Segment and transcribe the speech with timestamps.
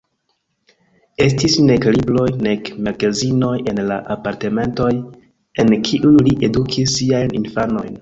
[1.25, 4.91] Estis nek libroj, nek magazinoj en la apartamentoj,
[5.65, 7.99] en kiuj ili edukis siajn infanojn.